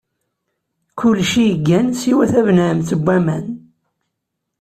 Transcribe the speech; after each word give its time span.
Kulci 0.99 1.41
yeggan 1.47 1.87
siwa 1.99 2.25
tabenɛammet 2.31 2.89
d 2.99 3.01
waman. 3.05 3.45